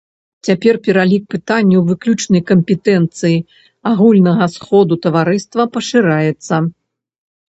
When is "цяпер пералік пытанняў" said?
0.47-1.83